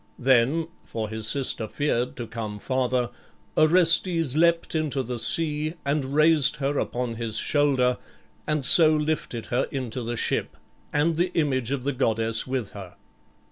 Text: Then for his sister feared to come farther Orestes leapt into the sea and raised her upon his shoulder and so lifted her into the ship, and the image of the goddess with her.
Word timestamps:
Then 0.17 0.67
for 0.83 1.09
his 1.09 1.27
sister 1.27 1.67
feared 1.67 2.15
to 2.15 2.25
come 2.25 2.57
farther 2.57 3.11
Orestes 3.55 4.35
leapt 4.35 4.73
into 4.73 5.03
the 5.03 5.19
sea 5.19 5.75
and 5.85 6.15
raised 6.15 6.55
her 6.55 6.79
upon 6.79 7.17
his 7.17 7.37
shoulder 7.37 7.99
and 8.47 8.65
so 8.65 8.95
lifted 8.95 9.45
her 9.53 9.67
into 9.69 10.01
the 10.01 10.17
ship, 10.17 10.57
and 10.91 11.17
the 11.17 11.31
image 11.35 11.69
of 11.69 11.83
the 11.83 11.93
goddess 11.93 12.47
with 12.47 12.71
her. 12.71 12.95